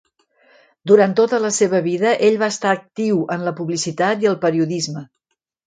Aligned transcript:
Durant 0.91 1.13
tota 1.19 1.39
la 1.43 1.51
seva 1.57 1.83
vida, 1.89 2.15
ell 2.29 2.41
va 2.45 2.49
estar 2.55 2.73
actiu 2.79 3.21
en 3.39 3.47
la 3.51 3.55
publicitat 3.63 4.27
i 4.27 4.33
el 4.35 4.43
periodisme. 4.49 5.09